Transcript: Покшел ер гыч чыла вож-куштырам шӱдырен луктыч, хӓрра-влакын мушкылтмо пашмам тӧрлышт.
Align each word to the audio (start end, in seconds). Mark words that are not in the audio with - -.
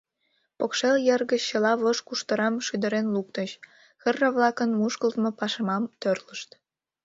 Покшел 0.57 0.95
ер 1.13 1.21
гыч 1.31 1.41
чыла 1.49 1.73
вож-куштырам 1.81 2.55
шӱдырен 2.65 3.07
луктыч, 3.15 3.51
хӓрра-влакын 4.01 4.69
мушкылтмо 4.79 5.29
пашмам 5.39 5.83
тӧрлышт. 6.01 6.49